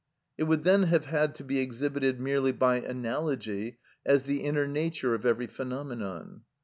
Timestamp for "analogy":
2.77-3.77